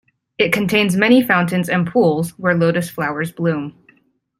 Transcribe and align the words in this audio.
It 0.39 0.51
contains 0.51 0.95
many 0.95 1.21
fountains 1.21 1.69
and 1.69 1.85
pools 1.85 2.31
where 2.39 2.55
lotus 2.55 2.89
flowers 2.89 3.31
bloom. 3.31 3.75